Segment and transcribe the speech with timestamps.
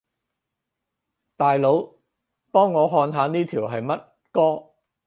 [1.37, 1.93] 大佬，
[2.49, 4.71] 幫我看下呢條係乜歌